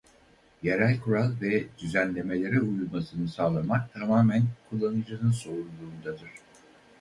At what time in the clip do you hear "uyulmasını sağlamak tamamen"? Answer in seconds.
2.61-4.43